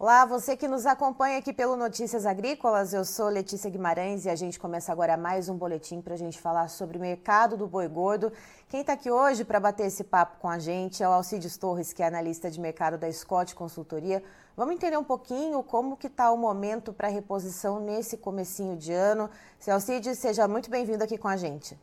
Olá, 0.00 0.24
você 0.24 0.56
que 0.56 0.66
nos 0.66 0.86
acompanha 0.86 1.36
aqui 1.36 1.52
pelo 1.52 1.76
Notícias 1.76 2.24
Agrícolas, 2.24 2.94
eu 2.94 3.04
sou 3.04 3.28
Letícia 3.28 3.68
Guimarães 3.68 4.24
e 4.24 4.30
a 4.30 4.34
gente 4.34 4.58
começa 4.58 4.90
agora 4.90 5.14
mais 5.14 5.50
um 5.50 5.58
boletim 5.58 6.00
para 6.00 6.14
a 6.14 6.16
gente 6.16 6.40
falar 6.40 6.68
sobre 6.68 6.96
o 6.96 7.00
mercado 7.02 7.54
do 7.54 7.66
boi 7.66 7.86
gordo. 7.86 8.32
Quem 8.70 8.80
está 8.80 8.94
aqui 8.94 9.10
hoje 9.10 9.44
para 9.44 9.60
bater 9.60 9.84
esse 9.84 10.02
papo 10.02 10.38
com 10.38 10.48
a 10.48 10.58
gente 10.58 11.02
é 11.02 11.06
o 11.06 11.12
Alcides 11.12 11.58
Torres, 11.58 11.92
que 11.92 12.02
é 12.02 12.06
analista 12.06 12.50
de 12.50 12.58
mercado 12.58 12.96
da 12.96 13.12
Scott 13.12 13.54
Consultoria. 13.54 14.22
Vamos 14.56 14.74
entender 14.74 14.96
um 14.96 15.04
pouquinho 15.04 15.62
como 15.62 15.98
que 15.98 16.06
está 16.06 16.32
o 16.32 16.38
momento 16.38 16.94
para 16.94 17.08
reposição 17.08 17.78
nesse 17.78 18.16
comecinho 18.16 18.78
de 18.78 18.94
ano. 18.94 19.28
Seu 19.58 19.74
Alcides, 19.74 20.18
seja 20.18 20.48
muito 20.48 20.70
bem-vindo 20.70 21.04
aqui 21.04 21.18
com 21.18 21.28
a 21.28 21.36
gente. 21.36 21.78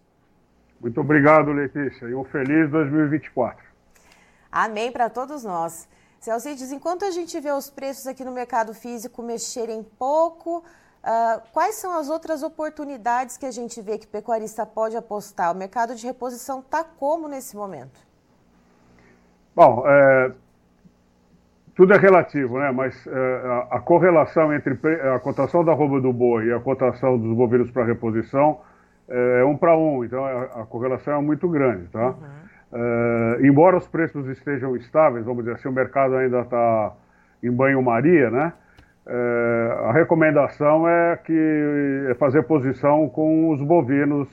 Muito 0.81 0.99
obrigado, 0.99 1.52
Letícia, 1.52 2.07
e 2.07 2.15
um 2.15 2.23
feliz 2.23 2.68
2024. 2.71 3.63
Amém 4.52 4.91
para 4.91 5.07
todos 5.07 5.43
nós. 5.43 5.88
Celcides, 6.20 6.71
enquanto 6.71 7.06
a 7.06 7.12
gente 7.12 7.39
vê 7.39 7.52
os 7.52 7.70
preços 7.70 8.07
aqui 8.07 8.24
no 8.24 8.32
mercado 8.32 8.74
físico 8.74 9.21
mexerem 9.21 9.84
pouco, 9.98 10.60
uh, 11.04 11.42
quais 11.54 11.76
são 11.76 11.98
as 11.98 12.10
outras 12.10 12.43
oportunidades 12.43 13.38
que 13.38 13.46
a 13.46 13.52
gente 13.52 13.82
vê 13.82 13.98
que 13.98 14.06
o 14.06 14.10
pecuarista 14.10 14.66
pode 14.66 14.98
apostar? 14.98 15.54
O 15.54 15.57
mercado 15.57 15.96
de 15.96 16.06
reposição 16.06 16.60
está 16.60 16.84
como 16.84 17.28
nesse 17.28 17.56
momento? 17.56 18.00
Bom, 19.56 19.84
é, 19.88 20.32
tudo 21.76 21.93
é 21.93 21.98
relativo, 21.98 22.60
né? 22.60 22.71
Mas 22.71 23.06
é, 23.07 23.65
a, 23.71 23.79
correlação 23.79 24.54
entre 24.54 24.74
a 25.14 25.20
cotação 25.20 25.64
da 25.64 25.74
roupa 25.74 26.02
do 26.02 26.12
boi 26.12 26.48
e 26.48 26.54
a 26.54 26.60
cotação 26.60 27.18
dos 27.18 27.38
bovinos 27.38 27.70
para 27.71 27.86
reposição 27.86 28.60
é, 29.07 29.42
é 29.42 29.46
um 29.46 29.56
para 29.56 29.78
um, 29.78 30.04
então 30.04 30.26
a, 30.26 30.43
a, 30.62 30.65
correlação 30.65 31.14
é 31.14 31.21
muito 31.21 31.48
grande, 31.48 31.88
tá? 31.90 32.08
Uhum. 32.08 32.47
Uh, 32.72 33.45
embora 33.45 33.78
os 33.78 33.88
preços 33.88 34.28
estejam 34.28 34.76
estáveis, 34.76 35.26
vamos 35.26 35.44
dizer 35.44 35.56
assim, 35.56 35.70
o 35.70 35.72
mercado 35.72 36.16
ainda 36.16 36.42
está 36.42 36.94
em 37.42 37.52
banho-maria, 37.52 38.30
né? 38.30 38.54
Uh, 39.06 39.86
a 39.86 39.94
recomendação 39.94 40.88
é 40.88 41.16
que 41.18 42.08
é 42.09 42.14
fazer 42.16 42.44
posição 42.44 43.08
com 43.08 43.52
os 43.52 43.62
bovinos, 43.62 44.28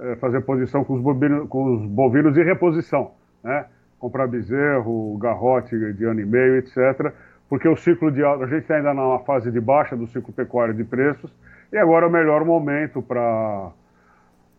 é 0.00 0.16
fazer 0.16 0.40
posição 0.40 0.82
com 0.82 0.94
os 0.94 1.00
bovinos, 1.00 1.48
com 1.48 1.76
os 1.76 1.86
bovinos 1.86 2.36
reposição, 2.36 3.12
né? 3.44 3.66
Comprar 3.98 4.26
bezerro, 4.26 5.16
garrote 5.18 5.78
de 5.94 6.04
ano 6.04 6.20
e 6.20 6.26
meio, 6.26 6.56
etc. 6.56 7.12
Porque 7.48 7.68
o 7.68 7.76
ciclo 7.76 8.10
de 8.10 8.24
a 8.24 8.46
gente 8.46 8.62
está 8.62 8.74
ainda 8.74 8.92
na 8.92 9.20
fase 9.20 9.52
de 9.52 9.60
baixa 9.60 9.96
do 9.96 10.08
ciclo 10.08 10.32
pecuário 10.32 10.74
de 10.74 10.82
preços 10.82 11.32
e 11.72 11.78
agora 11.78 12.06
é 12.06 12.08
o 12.08 12.12
melhor 12.12 12.44
momento 12.44 13.00
para 13.00 13.70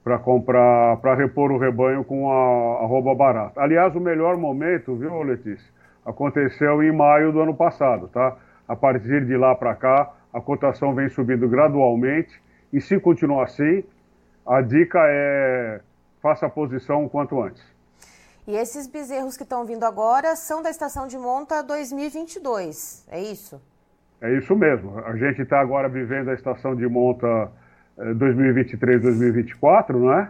para 0.03 0.19
comprar, 0.19 0.97
para 0.97 1.15
repor 1.15 1.51
o 1.51 1.57
rebanho 1.57 2.03
com 2.03 2.29
a, 2.29 2.83
a 2.83 2.85
roupa 2.85 3.15
barata. 3.15 3.61
Aliás, 3.61 3.95
o 3.95 3.99
melhor 3.99 4.35
momento, 4.37 4.95
viu, 4.95 5.21
Letícia, 5.23 5.71
aconteceu 6.05 6.83
em 6.83 6.91
maio 6.91 7.31
do 7.31 7.39
ano 7.39 7.55
passado, 7.55 8.07
tá? 8.09 8.35
A 8.67 8.75
partir 8.75 9.25
de 9.25 9.37
lá 9.37 9.55
para 9.55 9.73
cá, 9.75 10.11
a 10.33 10.41
cotação 10.41 10.93
vem 10.93 11.09
subindo 11.09 11.47
gradualmente 11.47 12.41
e 12.71 12.81
se 12.81 12.99
continuar 12.99 13.43
assim, 13.43 13.83
a 14.45 14.61
dica 14.61 14.99
é 15.03 15.81
faça 16.21 16.45
a 16.45 16.49
posição 16.49 17.03
o 17.03 17.09
quanto 17.09 17.41
antes. 17.41 17.61
E 18.47 18.55
esses 18.55 18.87
bezerros 18.87 19.35
que 19.35 19.43
estão 19.43 19.65
vindo 19.65 19.83
agora 19.83 20.35
são 20.37 20.61
da 20.61 20.69
estação 20.69 21.05
de 21.05 21.17
monta 21.17 21.61
2022, 21.61 23.05
é 23.09 23.21
isso? 23.21 23.61
É 24.21 24.31
isso 24.37 24.55
mesmo. 24.55 24.99
A 24.99 25.15
gente 25.17 25.41
está 25.41 25.59
agora 25.59 25.89
vivendo 25.89 26.29
a 26.29 26.33
estação 26.33 26.75
de 26.75 26.87
monta 26.87 27.51
2023, 27.97 29.01
2024, 29.01 29.99
não 29.99 30.13
é? 30.13 30.29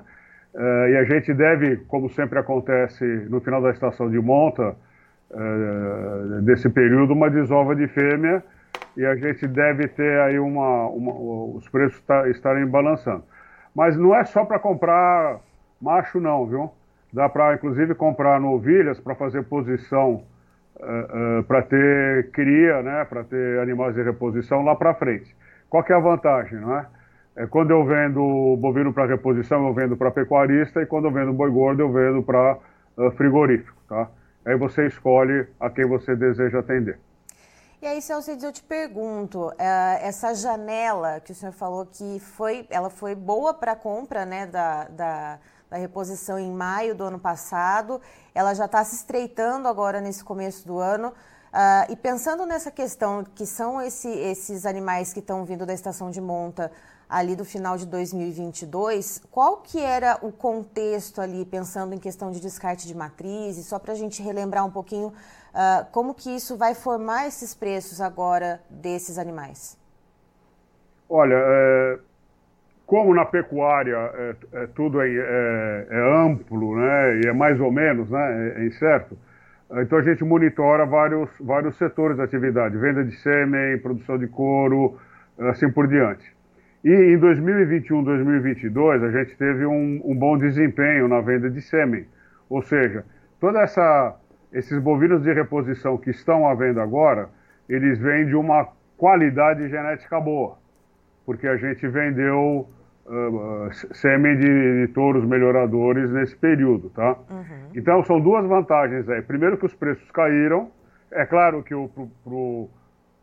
Uh, 0.53 0.87
e 0.89 0.97
a 0.97 1.03
gente 1.03 1.33
deve, 1.33 1.77
como 1.87 2.09
sempre 2.09 2.37
acontece 2.37 3.03
no 3.27 3.41
final 3.41 3.59
da 3.61 3.71
estação 3.71 4.09
de 4.09 4.19
monta 4.19 4.75
uh, 5.31 6.41
desse 6.43 6.69
período, 6.69 7.13
uma 7.13 7.29
desova 7.29 7.75
de 7.75 7.87
fêmea 7.87 8.43
e 8.95 9.03
a 9.03 9.15
gente 9.15 9.47
deve 9.47 9.87
ter 9.87 10.19
aí 10.21 10.37
uma, 10.37 10.87
uma 10.87 11.11
os 11.57 11.67
preços 11.69 11.99
tá, 12.01 12.29
estarem 12.29 12.67
balançando. 12.67 13.23
Mas 13.75 13.97
não 13.97 14.15
é 14.15 14.23
só 14.25 14.45
para 14.45 14.59
comprar 14.59 15.39
macho 15.81 16.19
não, 16.19 16.45
viu? 16.45 16.71
Dá 17.11 17.27
para 17.27 17.55
inclusive 17.55 17.95
comprar 17.95 18.39
novilhas 18.39 18.99
para 18.99 19.15
fazer 19.15 19.43
posição 19.45 20.23
uh, 20.75 21.43
para 21.47 21.63
ter 21.63 22.29
cria, 22.29 22.83
né? 22.83 23.05
Para 23.05 23.23
ter 23.23 23.59
animais 23.59 23.95
de 23.95 24.03
reposição 24.03 24.63
lá 24.63 24.75
para 24.75 24.93
frente. 24.93 25.35
Qual 25.67 25.83
que 25.83 25.91
é 25.91 25.95
a 25.95 25.99
vantagem, 25.99 26.59
não 26.59 26.77
é? 26.77 26.85
É, 27.35 27.47
quando 27.47 27.71
eu 27.71 27.83
vendo 27.83 28.55
bovino 28.57 28.93
para 28.93 29.07
reposição, 29.07 29.67
eu 29.67 29.73
vendo 29.73 29.97
para 29.97 30.11
pecuarista, 30.11 30.81
e 30.81 30.85
quando 30.85 31.05
eu 31.05 31.11
vendo 31.11 31.33
boi 31.33 31.49
gordo, 31.49 31.81
eu 31.81 31.91
vendo 31.91 32.21
para 32.21 32.57
uh, 32.97 33.11
frigorífico, 33.11 33.75
tá? 33.89 34.07
Aí 34.45 34.55
você 34.55 34.85
escolhe 34.85 35.47
a 35.59 35.69
quem 35.69 35.85
você 35.85 36.15
deseja 36.15 36.59
atender. 36.59 36.99
E 37.81 37.87
aí, 37.87 38.01
Celcides, 38.01 38.43
eu 38.43 38.51
te 38.51 38.63
pergunto, 38.63 39.47
uh, 39.47 39.53
essa 40.01 40.33
janela 40.35 41.19
que 41.19 41.31
o 41.31 41.35
senhor 41.35 41.51
falou 41.51 41.85
que 41.85 42.19
foi, 42.19 42.67
ela 42.69 42.89
foi 42.89 43.15
boa 43.15 43.53
para 43.53 43.71
a 43.71 43.75
compra 43.75 44.25
né, 44.25 44.45
da, 44.45 44.85
da, 44.85 45.39
da, 45.69 45.77
reposição 45.77 46.37
em 46.37 46.51
maio 46.51 46.93
do 46.95 47.03
ano 47.03 47.19
passado, 47.19 47.99
ela 48.33 48.53
já 48.53 48.65
está 48.65 48.83
se 48.85 48.95
estreitando 48.95 49.67
agora 49.67 49.99
nesse 49.99 50.23
começo 50.23 50.65
do 50.67 50.77
ano. 50.77 51.11
Uh, 51.53 51.91
e 51.91 51.95
pensando 51.95 52.47
nessa 52.47 52.71
questão, 52.71 53.23
que 53.23 53.45
são 53.45 53.79
esse, 53.79 54.09
esses 54.09 54.65
animais 54.65 55.13
que 55.13 55.19
estão 55.19 55.45
vindo 55.45 55.67
da 55.67 55.73
estação 55.73 56.09
de 56.09 56.19
monta 56.19 56.71
ali 57.07 57.35
do 57.35 57.45
final 57.45 57.77
de 57.77 57.85
2022, 57.85 59.21
qual 59.29 59.57
que 59.57 59.79
era 59.79 60.17
o 60.23 60.31
contexto 60.31 61.21
ali, 61.21 61.45
pensando 61.45 61.93
em 61.93 61.99
questão 61.99 62.31
de 62.31 62.39
descarte 62.39 62.87
de 62.87 62.97
matrizes, 62.97 63.67
só 63.67 63.77
para 63.77 63.91
a 63.91 63.95
gente 63.95 64.19
relembrar 64.23 64.65
um 64.65 64.71
pouquinho 64.71 65.09
uh, 65.09 65.85
como 65.91 66.15
que 66.15 66.35
isso 66.35 66.57
vai 66.57 66.73
formar 66.73 67.27
esses 67.27 67.53
preços 67.53 68.01
agora 68.01 68.59
desses 68.67 69.19
animais? 69.19 69.77
Olha, 71.07 71.35
é, 71.35 71.99
como 72.87 73.13
na 73.13 73.25
pecuária 73.25 73.95
é, 73.95 74.35
é 74.53 74.67
tudo 74.73 74.99
é, 74.99 75.07
é, 75.07 75.87
é, 75.91 76.25
amplo, 76.25 76.75
né, 76.77 77.21
e 77.23 77.27
é 77.27 77.33
mais 77.33 77.59
ou 77.61 77.71
menos, 77.71 78.09
né, 78.09 78.53
é, 78.57 78.61
é 78.61 78.65
incerto, 78.65 79.15
então 79.81 79.97
a 79.97 80.01
gente 80.01 80.23
monitora 80.23 80.85
vários, 80.85 81.29
vários 81.39 81.75
setores 81.77 82.17
da 82.17 82.25
atividade, 82.25 82.77
venda 82.77 83.03
de 83.03 83.15
sêmen, 83.17 83.79
produção 83.79 84.17
de 84.17 84.27
couro, 84.27 84.97
assim 85.39 85.71
por 85.71 85.87
diante. 85.87 86.31
E 86.83 86.91
em 86.91 87.17
2021, 87.17 88.03
2022, 88.03 89.03
a 89.03 89.11
gente 89.11 89.37
teve 89.37 89.65
um, 89.65 90.01
um 90.03 90.15
bom 90.15 90.37
desempenho 90.37 91.07
na 91.07 91.21
venda 91.21 91.49
de 91.49 91.61
sêmen. 91.61 92.05
Ou 92.49 92.61
seja, 92.61 93.05
toda 93.39 93.61
essa 93.61 94.15
esses 94.53 94.77
bovinos 94.79 95.23
de 95.23 95.33
reposição 95.33 95.97
que 95.97 96.11
estão 96.11 96.47
à 96.47 96.53
venda 96.53 96.81
agora, 96.83 97.27
eles 97.67 97.97
vêm 97.97 98.27
de 98.27 98.35
uma 98.35 98.67
qualidade 98.95 99.67
genética 99.67 100.19
boa, 100.21 100.57
porque 101.25 101.47
a 101.47 101.57
gente 101.57 101.87
vendeu 101.87 102.69
uh, 103.05 103.95
sêmen 103.95 104.37
de, 104.37 104.87
de, 104.87 104.93
touros 104.93 105.25
melhoradores 105.25 106.11
nesse 106.11 106.35
período, 106.35 106.89
tá? 106.89 107.17
Uhum. 107.29 107.69
Então 107.75 108.03
são 108.03 108.19
duas 108.19 108.45
vantagens 108.45 109.07
aí. 109.09 109.21
Primeiro 109.21 109.57
que 109.57 109.65
os 109.65 109.73
preços 109.73 110.09
caíram, 110.11 110.71
é 111.11 111.25
claro 111.25 111.63
que 111.63 111.75
o 111.75 111.87
pro, 111.89 112.07
pro 112.23 112.69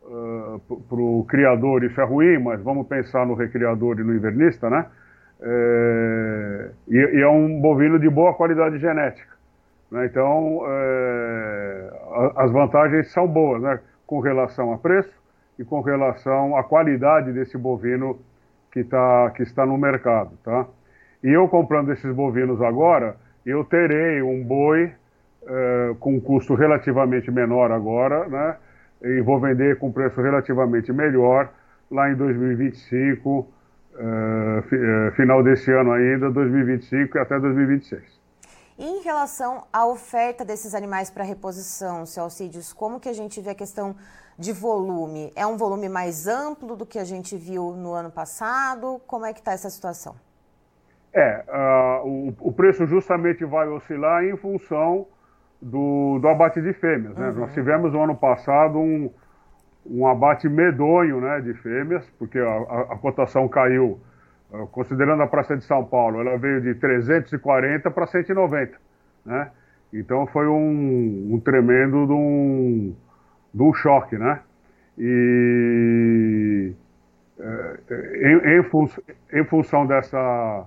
uh, 0.03 0.59
para 0.87 0.99
o 0.99 1.25
criador 1.27 1.83
isso 1.83 1.99
é 1.99 2.03
ruim, 2.03 2.39
mas 2.39 2.61
vamos 2.61 2.87
pensar 2.87 3.25
no 3.25 3.33
recriador 3.33 3.99
e 3.99 4.03
no 4.03 4.13
invernista, 4.15 4.69
né? 4.69 4.85
É, 5.43 6.69
e, 6.87 6.97
e, 6.97 7.21
é 7.21 7.27
um 7.27 7.59
bovino 7.59 7.97
de 7.97 8.07
boa 8.07 8.33
qualidade 8.35 8.77
genética. 8.77 9.35
Né? 9.89 10.05
Então, 10.05 10.61
é, 10.67 11.89
as 12.35 12.51
vantagens 12.51 13.11
são 13.11 13.27
boas, 13.27 13.61
né? 13.61 13.79
Com 14.05 14.19
relação 14.19 14.71
a 14.71 14.77
preço 14.77 15.11
e 15.57 15.65
com 15.65 15.81
relação 15.81 16.55
à 16.55 16.63
qualidade 16.63 17.31
desse 17.31 17.57
bovino 17.57 18.19
que, 18.71 18.83
tá, 18.83 19.31
que 19.35 19.43
está 19.43 19.65
no 19.65 19.77
mercado, 19.77 20.37
tá? 20.43 20.65
E 21.23 21.29
eu 21.29 21.47
comprando 21.47 21.91
esses 21.91 22.13
bovinos 22.13 22.61
agora, 22.61 23.15
eu 23.45 23.63
terei 23.63 24.21
um 24.21 24.43
boi 24.43 24.91
é, 25.47 25.95
com 25.99 26.15
um 26.15 26.19
custo 26.19 26.55
relativamente 26.55 27.29
menor 27.31 27.71
agora, 27.71 28.27
né? 28.27 28.55
e 29.03 29.21
vou 29.21 29.39
vender 29.39 29.77
com 29.79 29.91
preço 29.91 30.21
relativamente 30.21 30.93
melhor 30.93 31.51
lá 31.89 32.09
em 32.09 32.15
2025, 32.15 33.29
uh, 33.29 33.47
uh, 33.97 35.11
final 35.15 35.43
desse 35.43 35.71
ano 35.71 35.91
ainda, 35.91 36.29
2025 36.29 37.17
e 37.17 37.19
até 37.19 37.39
2026. 37.39 38.21
E 38.77 38.85
em 38.85 39.03
relação 39.03 39.65
à 39.73 39.85
oferta 39.85 40.45
desses 40.45 40.73
animais 40.73 41.09
para 41.09 41.23
reposição, 41.23 42.05
seu 42.05 42.23
Alcides, 42.23 42.71
como 42.71 42.99
que 42.99 43.09
a 43.09 43.13
gente 43.13 43.41
vê 43.41 43.49
a 43.49 43.55
questão 43.55 43.95
de 44.41 44.51
volume? 44.51 45.31
É 45.35 45.45
um 45.45 45.55
volume 45.55 45.87
mais 45.87 46.27
amplo 46.27 46.75
do 46.75 46.85
que 46.85 46.97
a 46.97 47.03
gente 47.03 47.37
viu 47.37 47.71
no 47.71 47.93
ano 47.93 48.09
passado? 48.09 48.99
Como 49.05 49.23
é 49.23 49.31
que 49.33 49.39
está 49.39 49.53
essa 49.53 49.69
situação? 49.69 50.15
É, 51.13 51.43
uh, 51.47 52.07
o, 52.07 52.33
o, 52.39 52.51
preço 52.51 52.87
justamente 52.87 53.45
vai 53.45 53.67
oscilar 53.67 54.23
em 54.23 54.35
função 54.37 55.05
do, 55.61 56.17
do 56.19 56.27
abate 56.27 56.59
de 56.61 56.73
fêmeas. 56.73 57.15
Né? 57.15 57.29
Uhum. 57.29 57.35
Nós 57.41 57.53
tivemos 57.53 57.93
no 57.93 58.01
ano 58.01 58.15
passado 58.15 58.79
um, 58.79 59.11
um 59.85 60.07
abate 60.07 60.49
medonho 60.49 61.21
né, 61.21 61.39
de 61.41 61.53
fêmeas, 61.55 62.09
porque 62.17 62.39
a, 62.39 62.47
a, 62.47 62.81
a 62.93 62.97
cotação 62.97 63.47
caiu, 63.47 63.99
uh, 64.51 64.65
considerando 64.67 65.21
a 65.21 65.27
Praça 65.27 65.55
de 65.55 65.63
São 65.65 65.83
Paulo, 65.85 66.21
ela 66.21 66.37
veio 66.37 66.61
de 66.61 66.73
340 66.75 67.91
para 67.91 68.07
190. 68.07 68.75
Né? 69.25 69.51
Então 69.93 70.25
foi 70.27 70.47
um, 70.47 71.33
um 71.33 71.39
tremendo 71.39 72.07
de 72.07 72.13
um, 72.13 72.95
um 73.59 73.73
choque, 73.73 74.17
né? 74.17 74.39
E 74.97 76.73
é, 77.39 77.77
em, 78.21 78.59
em, 78.59 79.39
em, 79.39 79.43
função 79.45 79.85
dessa, 79.85 80.65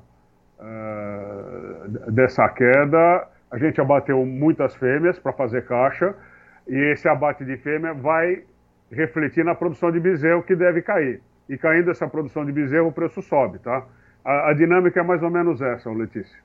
uh, 0.59 2.11
dessa 2.11 2.49
queda, 2.49 3.29
a 3.51 3.59
gente 3.59 3.81
abateu 3.81 4.25
muitas 4.27 4.75
fêmeas 4.75 5.19
para 5.19 5.33
fazer 5.33 5.65
caixa, 5.67 6.15
e 6.67 6.77
esse 6.93 7.09
abate 7.09 7.45
de 7.45 7.57
fêmea 7.59 7.95
vai 7.95 8.43
refletir 8.91 9.45
na 9.45 9.55
produção 9.55 9.93
de 9.93 10.01
bezerro 10.01 10.43
que 10.43 10.57
deve 10.57 10.83
cair. 10.83 11.21
E 11.49 11.57
caindo 11.57 11.91
essa 11.91 12.09
produção 12.09 12.45
de 12.45 12.53
bezerro, 12.53 12.89
o 12.89 12.93
preço 12.93 13.23
sobe, 13.23 13.59
tá? 13.59 13.85
A, 14.25 14.51
a 14.51 14.55
dinâmica 14.55 14.99
é 15.01 15.03
mais 15.03 15.23
ou 15.23 15.31
menos 15.31 15.61
essa, 15.61 15.91
Letícia. 15.91 16.39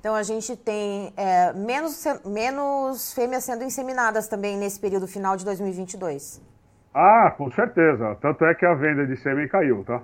Então 0.00 0.14
a 0.14 0.22
gente 0.22 0.56
tem 0.56 1.12
é, 1.16 1.52
menos, 1.52 2.04
menos 2.24 3.12
fêmeas 3.12 3.44
sendo 3.44 3.64
inseminadas 3.64 4.28
também 4.28 4.56
nesse 4.56 4.78
período 4.78 5.08
final 5.08 5.36
de 5.36 5.44
2022. 5.44 6.40
Ah, 6.94 7.34
com 7.36 7.50
certeza. 7.50 8.16
Tanto 8.20 8.44
é 8.44 8.54
que 8.54 8.64
a 8.64 8.74
venda 8.74 9.06
de 9.06 9.16
sêmen 9.16 9.48
caiu, 9.48 9.84
tá? 9.84 10.02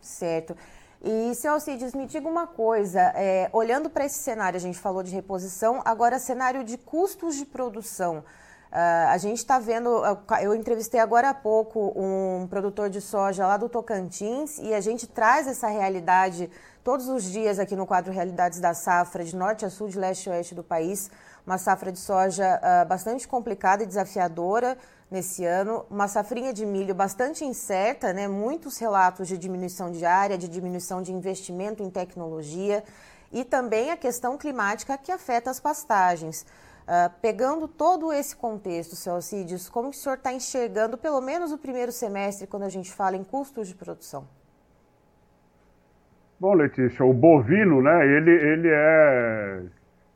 Certo. 0.00 0.56
E, 1.02 1.34
seu 1.34 1.52
Alcides, 1.52 1.94
me 1.94 2.06
diga 2.06 2.26
uma 2.26 2.46
coisa, 2.46 3.00
é, 3.14 3.48
olhando 3.52 3.90
para 3.90 4.06
esse 4.06 4.18
cenário, 4.18 4.56
a 4.56 4.60
gente 4.60 4.78
falou 4.78 5.02
de 5.02 5.14
reposição, 5.14 5.82
agora 5.84 6.18
cenário 6.18 6.64
de 6.64 6.78
custos 6.78 7.36
de 7.36 7.44
produção. 7.44 8.24
Uh, 8.74 9.08
a 9.08 9.18
gente 9.18 9.38
está 9.38 9.58
vendo, 9.60 10.02
eu 10.42 10.52
entrevistei 10.52 10.98
agora 10.98 11.30
há 11.30 11.34
pouco 11.34 11.92
um 11.94 12.48
produtor 12.48 12.90
de 12.90 13.00
soja 13.00 13.46
lá 13.46 13.56
do 13.56 13.68
Tocantins 13.68 14.58
e 14.58 14.74
a 14.74 14.80
gente 14.80 15.06
traz 15.06 15.46
essa 15.46 15.68
realidade 15.68 16.50
todos 16.84 17.08
os 17.08 17.24
dias 17.24 17.58
aqui 17.58 17.74
no 17.74 17.86
quadro 17.86 18.12
Realidades 18.12 18.60
da 18.60 18.74
Safra, 18.74 19.24
de 19.24 19.34
norte 19.34 19.64
a 19.64 19.70
sul, 19.70 19.88
de 19.88 19.98
leste 19.98 20.28
a 20.28 20.34
oeste 20.34 20.54
do 20.54 20.62
país. 20.62 21.10
Uma 21.46 21.56
safra 21.56 21.90
de 21.90 21.98
soja 21.98 22.60
uh, 22.62 22.86
bastante 22.86 23.26
complicada 23.26 23.82
e 23.82 23.86
desafiadora 23.86 24.76
nesse 25.10 25.44
ano, 25.44 25.86
uma 25.90 26.08
safrinha 26.08 26.52
de 26.52 26.66
milho 26.66 26.94
bastante 26.94 27.44
incerta, 27.44 28.12
né? 28.12 28.28
muitos 28.28 28.78
relatos 28.78 29.28
de 29.28 29.38
diminuição 29.38 29.90
de 29.90 30.04
área, 30.04 30.36
de 30.36 30.46
diminuição 30.46 31.02
de 31.02 31.12
investimento 31.12 31.82
em 31.82 31.88
tecnologia 31.88 32.84
e 33.32 33.44
também 33.44 33.90
a 33.90 33.96
questão 33.96 34.36
climática 34.36 34.98
que 34.98 35.10
afeta 35.10 35.50
as 35.50 35.60
pastagens. 35.60 36.42
Uh, 36.82 37.10
pegando 37.22 37.66
todo 37.66 38.12
esse 38.12 38.36
contexto, 38.36 38.94
seu 38.94 39.14
Alcides, 39.14 39.70
como 39.70 39.88
o 39.88 39.92
senhor 39.92 40.16
está 40.16 40.34
enxergando 40.34 40.98
pelo 40.98 41.20
menos 41.22 41.50
o 41.50 41.56
primeiro 41.56 41.92
semestre 41.92 42.46
quando 42.46 42.64
a 42.64 42.68
gente 42.68 42.92
fala 42.92 43.16
em 43.16 43.24
custos 43.24 43.68
de 43.68 43.74
produção? 43.74 44.26
Bom, 46.44 46.52
Letícia, 46.52 47.02
o 47.02 47.14
bovino, 47.14 47.80
né, 47.80 48.06
ele, 48.06 48.30
ele 48.30 48.68
é 48.70 49.62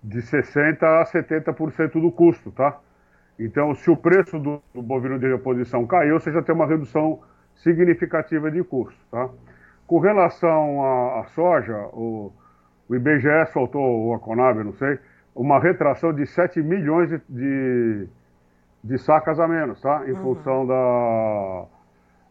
de 0.02 0.18
60% 0.18 0.82
a 0.82 1.02
70% 1.02 1.92
do 1.92 2.12
custo, 2.12 2.50
tá? 2.50 2.78
Então, 3.38 3.74
se 3.74 3.90
o 3.90 3.96
preço 3.96 4.38
do, 4.38 4.60
do, 4.74 4.82
bovino 4.82 5.18
de 5.18 5.26
reposição 5.26 5.86
caiu, 5.86 6.20
você 6.20 6.30
já 6.30 6.42
tem 6.42 6.54
uma 6.54 6.66
redução 6.66 7.20
significativa 7.54 8.50
de 8.50 8.62
custo, 8.62 9.00
tá? 9.10 9.30
Com 9.86 10.00
relação 10.00 10.84
à, 11.18 11.24
soja, 11.28 11.78
o, 11.94 12.30
o 12.90 12.94
IBGE 12.94 13.46
soltou, 13.50 13.80
ou 13.80 14.14
a 14.14 14.18
Conab, 14.18 14.62
não 14.62 14.74
sei, 14.74 14.98
uma 15.34 15.58
retração 15.58 16.12
de 16.12 16.26
7 16.26 16.60
milhões 16.60 17.08
de, 17.08 17.22
de, 17.26 18.08
de 18.84 18.98
sacas 18.98 19.40
a 19.40 19.48
menos, 19.48 19.80
tá? 19.80 20.02
Em 20.06 20.12
uhum. 20.12 20.34
função 20.34 20.66
da, 20.66 21.64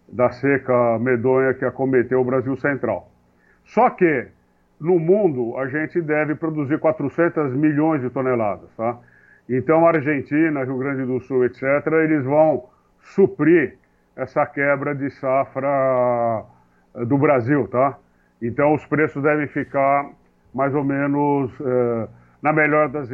da 0.07 0.29
seca 0.29 0.99
medonha 0.99 1.55
que 1.55 1.65
acometeu 1.65 2.21
o 2.21 2.23
Brasil 2.23 2.55
Central. 2.57 3.16
Só 3.67 3.89
que, 3.89 4.27
no 4.79 4.99
mundo, 4.99 5.57
a 5.57 5.67
gente 5.67 6.01
deve 6.01 6.35
produzir 6.35 6.79
400 6.79 7.53
milhões 7.53 8.01
de 8.01 8.09
toneladas, 8.09 8.69
tá? 8.75 8.97
Então, 9.49 9.87
Argentina, 9.87 10.63
Rio 10.63 10.77
Grande 10.77 11.05
do 11.05 11.19
Sul, 11.21 11.45
etc., 11.45 11.63
eles 12.03 12.25
vão 12.25 12.65
suprir 12.99 13.77
essa 14.15 14.45
quebra 14.45 14.93
de 14.93 15.09
safra 15.11 16.43
eh, 16.95 17.05
do 17.05 17.17
Brasil, 17.17 17.67
tá? 17.67 17.97
Então, 18.41 18.73
os 18.73 18.85
preços 18.85 19.23
devem 19.23 19.47
ficar 19.47 20.09
mais 20.53 20.75
ou 20.75 20.83
menos... 20.83 21.51
Eh, 21.61 22.07
na 22.41 22.53
melhor 22.53 22.89
das, 22.89 23.09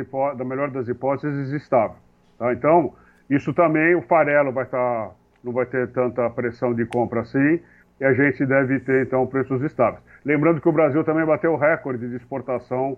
melhor 0.45 0.69
das 0.69 0.87
hipóteses, 0.87 1.51
estável. 1.51 1.95
Tá? 2.37 2.53
Então, 2.53 2.93
isso 3.29 3.53
também, 3.53 3.95
o 3.95 4.01
farelo 4.01 4.51
vai 4.51 4.65
estar, 4.65 5.07
tá, 5.07 5.11
não 5.43 5.53
vai 5.53 5.65
ter 5.65 5.87
tanta 5.91 6.29
pressão 6.29 6.73
de 6.73 6.85
compra 6.85 7.21
assim, 7.21 7.59
e 7.99 8.05
a 8.05 8.13
gente 8.13 8.45
deve 8.45 8.79
ter, 8.79 9.05
então, 9.05 9.25
preços 9.27 9.61
estáveis. 9.61 10.03
Lembrando 10.25 10.61
que 10.61 10.67
o 10.67 10.71
Brasil 10.71 11.03
também 11.03 11.25
bateu 11.25 11.53
o 11.53 11.57
recorde 11.57 12.07
de 12.07 12.15
exportação 12.15 12.97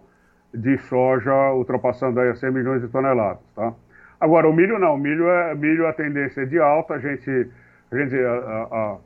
de 0.54 0.78
soja, 0.78 1.52
ultrapassando 1.52 2.20
aí 2.20 2.34
100 2.36 2.52
milhões 2.52 2.82
de 2.82 2.88
toneladas, 2.88 3.44
tá? 3.56 3.74
Agora, 4.20 4.48
o 4.48 4.54
milho 4.54 4.80
não, 4.80 4.96
o 4.96 4.98
milho, 4.98 5.30
é, 5.30 5.54
milho 5.54 5.86
a 5.88 5.94
tendência 5.94 6.42
é 6.42 6.46
de 6.46 6.58
alta, 6.58 6.94
a 6.94 7.00
gente, 7.00 7.30
a 7.92 7.96
gente 7.98 8.16
a, 8.16 8.68
a, 8.72 8.98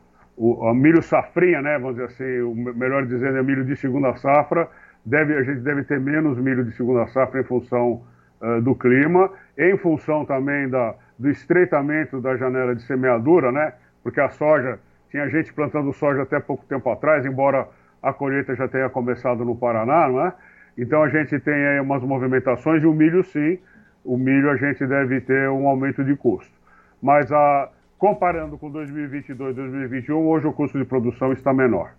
a 0.69 0.73
milho 0.73 1.01
safrinha, 1.01 1.61
né, 1.61 1.79
vamos 1.79 1.95
dizer 1.95 2.05
assim, 2.05 2.41
o 2.41 2.53
melhor 2.53 3.05
dizendo 3.05 3.37
é 3.37 3.43
milho 3.43 3.65
de 3.65 3.75
segunda 3.75 4.15
safra, 4.15 4.69
deve, 5.05 5.35
a 5.35 5.43
gente 5.43 5.61
deve 5.61 5.83
ter 5.83 5.99
menos 5.99 6.37
milho 6.37 6.63
de 6.63 6.71
segunda 6.73 7.07
safra 7.07 7.41
em 7.41 7.43
função 7.43 8.03
uh, 8.41 8.61
do 8.61 8.75
clima, 8.75 9.31
em 9.57 9.75
função 9.77 10.23
também 10.25 10.69
da, 10.69 10.93
do 11.17 11.29
estreitamento 11.29 12.21
da 12.21 12.37
janela 12.37 12.75
de 12.75 12.83
semeadura, 12.83 13.51
né? 13.51 13.73
Porque 14.03 14.21
a 14.21 14.29
soja, 14.29 14.79
tinha 15.09 15.27
gente 15.29 15.53
plantando 15.53 15.91
soja 15.93 16.23
até 16.23 16.39
pouco 16.39 16.65
tempo 16.65 16.89
atrás, 16.89 17.25
embora 17.25 17.67
a 18.01 18.13
colheita 18.13 18.55
já 18.55 18.67
tenha 18.67 18.89
começado 18.89 19.43
no 19.43 19.55
Paraná, 19.55 20.07
não 20.07 20.25
é? 20.25 20.33
Então 20.77 21.03
a 21.03 21.09
gente 21.09 21.39
tem 21.39 21.53
aí 21.53 21.79
umas 21.79 22.01
movimentações 22.03 22.81
e 22.83 22.85
o 22.85 22.93
milho 22.93 23.23
sim, 23.23 23.59
o 24.03 24.17
milho 24.17 24.49
a 24.49 24.55
gente 24.55 24.85
deve 24.85 25.19
ter 25.21 25.49
um 25.49 25.67
aumento 25.67 26.03
de 26.03 26.15
custo. 26.15 26.53
Mas 27.01 27.31
a, 27.31 27.69
comparando 27.97 28.57
com 28.57 28.69
2022 28.69 29.51
e 29.51 29.55
2021, 29.55 30.27
hoje 30.27 30.47
o 30.47 30.53
custo 30.53 30.77
de 30.77 30.85
produção 30.85 31.33
está 31.33 31.53
menor. 31.53 31.91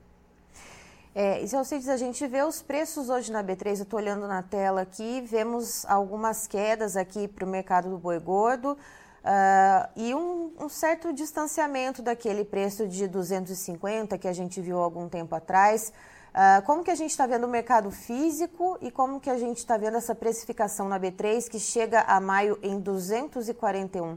É, 1.13 1.43
e 1.43 1.49
se 1.49 1.57
você 1.57 1.77
diz, 1.77 1.89
a 1.89 1.97
gente 1.97 2.25
vê 2.29 2.43
os 2.43 2.63
preços 2.63 3.11
hoje 3.11 3.33
na 3.33 3.43
B3, 3.43 3.67
eu 3.67 3.83
estou 3.83 3.99
olhando 3.99 4.29
na 4.29 4.43
tela 4.43 4.83
aqui, 4.83 5.21
vemos 5.29 5.85
algumas 5.87 6.47
quedas 6.47 6.97
aqui 6.97 7.27
para 7.27 7.45
o 7.45 7.49
mercado 7.49 7.91
do 7.91 7.99
boi 7.99 8.21
gordo 8.21 8.79
uh, 9.25 9.89
e 9.97 10.15
um, 10.15 10.53
um, 10.61 10.69
certo 10.69 11.13
distanciamento 11.13 12.03
daquele 12.03 12.45
preço 12.45 12.87
de 12.89 13.07
250 13.09 14.19
que 14.19 14.29
a 14.29 14.33
gente 14.33 14.61
viu 14.61 14.79
algum 14.79 15.09
tempo 15.09 15.35
atrás. 15.35 15.93
Uh, 16.31 16.63
como 16.65 16.85
que 16.85 16.91
a 16.91 16.95
gente 16.95 17.11
está 17.11 17.27
vendo 17.27 17.45
o 17.45 17.51
mercado 17.51 17.91
físico 17.91 18.79
e 18.81 18.91
como 18.91 19.21
que 19.21 19.29
a 19.29 19.37
gente 19.37 19.59
está 19.59 19.77
vendo 19.77 19.97
essa 19.97 20.15
precificação 20.15 20.89
na 20.89 20.99
B3 20.99 21.49
que 21.51 21.59
chega 21.59 22.01
a 22.03 22.21
maio 22.21 22.59
em 22.63 22.79
241? 22.79 24.17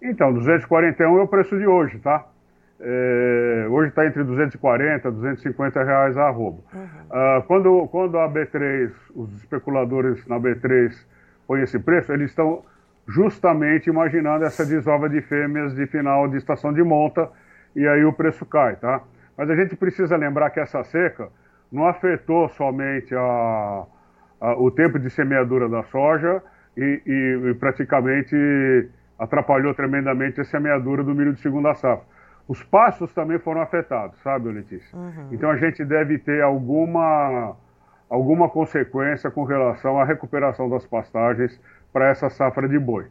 Então, 0.00 0.32
241 0.32 1.18
é 1.18 1.22
o 1.22 1.26
preço 1.26 1.58
de 1.58 1.66
hoje, 1.66 1.98
tá? 1.98 2.26
É, 2.80 3.66
hoje 3.68 3.88
está 3.88 4.06
entre 4.06 4.22
240 4.22 5.08
e 5.08 5.10
250 5.10 5.82
reais 5.82 6.16
a 6.16 6.28
arroba. 6.28 6.62
Uhum. 6.72 6.84
Uh, 6.84 7.42
quando, 7.48 7.88
quando 7.88 8.18
a 8.18 8.28
B3, 8.28 8.92
os 9.16 9.32
especuladores 9.38 10.24
na 10.28 10.38
B3 10.38 10.94
põem 11.46 11.62
esse 11.62 11.78
preço, 11.78 12.12
eles 12.12 12.30
estão 12.30 12.62
justamente 13.08 13.88
imaginando 13.88 14.44
essa 14.44 14.64
desova 14.64 15.08
de 15.08 15.20
fêmeas 15.22 15.74
de 15.74 15.86
final 15.86 16.28
de 16.28 16.36
estação 16.36 16.72
de 16.72 16.82
monta 16.82 17.28
e 17.74 17.86
aí 17.86 18.04
o 18.04 18.12
preço 18.12 18.44
cai, 18.44 18.76
tá? 18.76 19.02
Mas 19.36 19.48
a 19.50 19.56
gente 19.56 19.74
precisa 19.76 20.16
lembrar 20.16 20.50
que 20.50 20.60
essa 20.60 20.84
seca 20.84 21.28
não 21.72 21.86
afetou 21.86 22.48
somente 22.50 23.14
a, 23.14 23.84
a, 24.40 24.54
o 24.60 24.70
tempo 24.70 24.98
de 24.98 25.08
semeadura 25.10 25.68
da 25.68 25.82
soja 25.84 26.42
e, 26.76 27.02
e, 27.06 27.50
e 27.50 27.54
praticamente 27.54 28.88
atrapalhou 29.18 29.74
tremendamente 29.74 30.40
a 30.40 30.44
semeadura 30.44 31.02
do 31.02 31.14
milho 31.14 31.32
de 31.32 31.40
segunda 31.40 31.74
safra 31.74 32.18
os 32.48 32.62
pastos 32.62 33.12
também 33.12 33.38
foram 33.38 33.60
afetados, 33.60 34.18
sabe, 34.22 34.48
Letícia? 34.48 34.96
Uhum. 34.96 35.28
Então 35.30 35.50
a 35.50 35.56
gente 35.58 35.84
deve 35.84 36.18
ter 36.18 36.42
alguma, 36.42 37.54
alguma 38.08 38.48
consequência 38.48 39.30
com 39.30 39.44
relação 39.44 40.00
à 40.00 40.04
recuperação 40.04 40.68
das 40.70 40.86
pastagens 40.86 41.60
para 41.92 42.08
essa 42.08 42.28
safra 42.30 42.68
de 42.68 42.78
boi. 42.78 43.04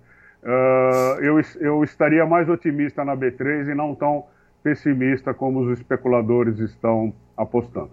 Uh, 0.44 1.22
eu, 1.22 1.42
eu 1.60 1.84
estaria 1.84 2.26
mais 2.26 2.48
otimista 2.48 3.04
na 3.04 3.16
B3 3.18 3.72
e 3.72 3.76
não 3.76 3.96
tão 3.96 4.26
pessimista 4.64 5.34
como 5.34 5.62
os 5.62 5.80
especuladores 5.80 6.60
estão 6.60 7.14
apostando. 7.36 7.92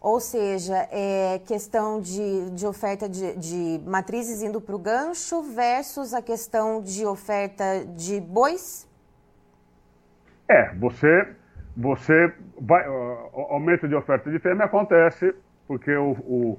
Ou 0.00 0.18
seja, 0.18 0.88
é 0.90 1.38
questão 1.46 2.00
de, 2.00 2.50
de 2.50 2.66
oferta 2.66 3.06
de, 3.06 3.36
de 3.36 3.80
matrizes 3.86 4.42
indo 4.42 4.60
para 4.60 4.74
o 4.74 4.78
gancho 4.78 5.42
versus 5.42 6.14
a 6.14 6.22
questão 6.22 6.82
de 6.82 7.04
oferta 7.04 7.84
de 7.84 8.18
bois? 8.18 8.88
É, 10.48 10.74
você, 10.74 11.28
você 11.76 12.32
vai, 12.58 12.88
o 12.88 13.46
aumento 13.50 13.86
de 13.86 13.94
oferta 13.94 14.30
de 14.30 14.38
fêmea 14.38 14.64
acontece 14.64 15.34
porque 15.68 15.94
o, 15.94 16.12
o, 16.26 16.58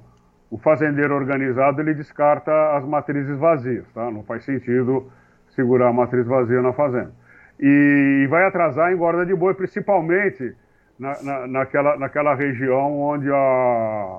o, 0.52 0.58
fazendeiro 0.58 1.14
organizado 1.14 1.80
ele 1.80 1.94
descarta 1.94 2.76
as 2.76 2.84
matrizes 2.84 3.38
vazias, 3.38 3.86
tá? 3.94 4.10
Não 4.10 4.22
faz 4.22 4.44
sentido 4.44 5.10
segurar 5.48 5.88
a 5.88 5.92
matriz 5.92 6.26
vazia 6.26 6.60
na 6.60 6.72
fazenda. 6.72 7.12
E, 7.58 8.26
vai 8.28 8.44
atrasar 8.44 8.88
a 8.88 8.92
engorda 8.92 9.24
de 9.24 9.34
boi, 9.34 9.54
principalmente 9.54 10.54
na, 10.98 11.22
na, 11.22 11.46
naquela, 11.46 11.96
naquela 11.96 12.34
região 12.34 13.00
onde 13.00 13.30
a, 13.30 14.18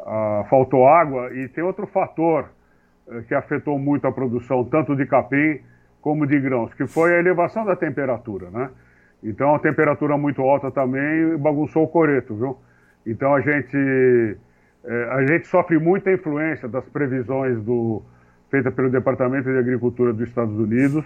a, 0.00 0.44
faltou 0.48 0.86
água. 0.86 1.34
E 1.34 1.48
tem 1.48 1.64
outro 1.64 1.86
fator 1.86 2.48
eh, 3.10 3.22
que 3.26 3.34
afetou 3.34 3.78
muito 3.78 4.06
a 4.06 4.12
produção, 4.12 4.64
tanto 4.64 4.94
de 4.94 5.06
capim 5.06 5.60
como 6.00 6.26
de 6.26 6.38
grãos, 6.40 6.72
que 6.74 6.86
foi 6.86 7.14
a 7.14 7.18
elevação 7.18 7.64
da 7.64 7.76
temperatura, 7.76 8.50
né? 8.50 8.70
Então 9.22 9.54
a 9.54 9.58
temperatura 9.58 10.16
muito 10.16 10.40
alta 10.42 10.70
também 10.70 11.36
bagunçou 11.36 11.84
o 11.84 11.88
coreto, 11.88 12.34
viu? 12.34 12.58
Então 13.06 13.34
a 13.34 13.40
gente 13.40 14.38
é, 14.84 15.04
a 15.10 15.26
gente 15.26 15.46
sofre 15.46 15.78
muita 15.78 16.10
influência 16.12 16.68
das 16.68 16.88
previsões 16.88 17.60
do 17.62 18.02
feita 18.50 18.70
pelo 18.70 18.90
Departamento 18.90 19.50
de 19.50 19.58
Agricultura 19.58 20.12
dos 20.12 20.28
Estados 20.28 20.58
Unidos, 20.58 21.04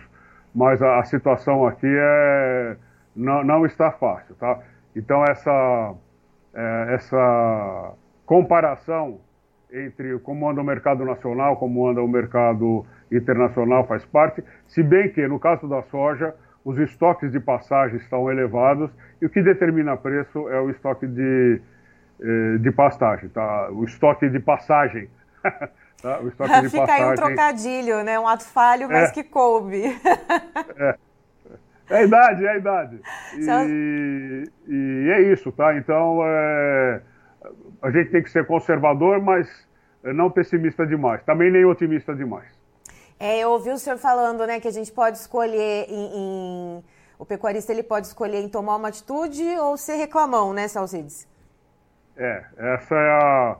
mas 0.54 0.80
a, 0.80 1.00
a 1.00 1.04
situação 1.04 1.66
aqui 1.66 1.86
é 1.86 2.76
não, 3.14 3.44
não, 3.44 3.66
está 3.66 3.90
fácil, 3.92 4.34
tá? 4.36 4.60
Então 4.96 5.22
essa 5.24 5.94
é, 6.54 6.94
essa 6.94 7.92
comparação 8.24 9.20
entre 9.72 10.18
como 10.20 10.48
anda 10.48 10.60
o 10.60 10.64
mercado 10.64 11.04
nacional, 11.04 11.56
como 11.56 11.88
anda 11.88 12.00
o 12.00 12.08
mercado 12.08 12.86
internacional 13.10 13.86
faz 13.86 14.04
parte, 14.04 14.42
se 14.66 14.82
bem 14.82 15.10
que 15.10 15.26
no 15.26 15.38
caso 15.38 15.68
da 15.68 15.82
soja 15.82 16.34
os 16.64 16.78
estoques 16.78 17.30
de 17.30 17.40
passagem 17.40 17.96
estão 17.96 18.30
elevados 18.30 18.90
e 19.20 19.26
o 19.26 19.30
que 19.30 19.42
determina 19.42 19.96
preço 19.96 20.48
é 20.48 20.60
o 20.60 20.70
estoque 20.70 21.06
de, 21.06 21.60
de 22.60 22.70
pastagem, 22.72 23.28
tá? 23.28 23.70
O 23.70 23.84
estoque 23.84 24.28
de 24.28 24.40
passagem. 24.40 25.08
tá? 26.02 26.20
O 26.20 26.28
estoque 26.28 26.60
de 26.60 26.68
Fica 26.70 26.86
passagem. 26.86 27.04
aí 27.04 27.10
um 27.10 27.14
trocadilho, 27.14 28.04
né? 28.04 28.18
Um 28.18 28.28
ato 28.28 28.44
falho, 28.44 28.88
mas 28.88 29.10
é. 29.10 29.12
que 29.12 29.24
coube. 29.24 29.82
é. 30.76 30.96
É 31.90 31.98
a 31.98 32.02
idade, 32.02 32.46
é 32.46 32.48
a 32.48 32.56
idade. 32.56 33.00
E, 33.36 34.44
e 34.66 35.10
é 35.10 35.20
isso, 35.32 35.52
tá? 35.52 35.76
Então, 35.76 36.18
é, 36.24 37.02
a 37.82 37.90
gente 37.90 38.10
tem 38.10 38.22
que 38.22 38.30
ser 38.30 38.46
conservador, 38.46 39.20
mas 39.20 39.48
não 40.02 40.30
pessimista 40.30 40.86
demais. 40.86 41.22
Também 41.24 41.50
nem 41.50 41.64
otimista 41.64 42.14
demais. 42.14 42.48
É, 43.18 43.38
eu 43.38 43.50
ouvi 43.50 43.70
o 43.70 43.78
senhor 43.78 43.98
falando, 43.98 44.46
né, 44.46 44.60
que 44.60 44.68
a 44.68 44.72
gente 44.72 44.90
pode 44.90 45.18
escolher 45.18 45.86
em, 45.88 46.10
em... 46.14 46.84
O 47.18 47.24
pecuarista 47.24 47.72
ele 47.72 47.82
pode 47.82 48.06
escolher 48.06 48.40
em 48.40 48.48
tomar 48.48 48.76
uma 48.76 48.88
atitude 48.88 49.44
ou 49.58 49.76
ser 49.76 49.94
reclamão, 49.94 50.52
né, 50.52 50.66
Salcides? 50.66 51.28
É, 52.16 52.44
essa 52.56 52.94
é 52.94 53.10
a... 53.10 53.56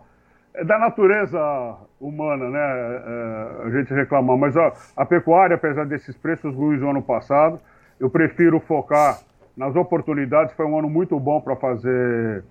É 0.56 0.64
da 0.64 0.78
natureza 0.78 1.76
humana, 2.00 2.48
né, 2.48 2.60
é, 2.60 3.66
a 3.66 3.70
gente 3.70 3.92
reclamar. 3.92 4.36
Mas 4.36 4.54
ó, 4.56 4.72
a 4.96 5.04
pecuária, 5.04 5.56
apesar 5.56 5.84
desses 5.84 6.16
preços 6.16 6.54
ruins 6.54 6.78
do 6.78 6.88
ano 6.88 7.02
passado, 7.02 7.58
eu 7.98 8.08
prefiro 8.08 8.60
focar 8.60 9.18
nas 9.56 9.74
oportunidades. 9.74 10.54
Foi 10.54 10.64
um 10.64 10.78
ano 10.78 10.88
muito 10.88 11.18
bom 11.18 11.40
para 11.40 11.56
fazer, 11.56 12.44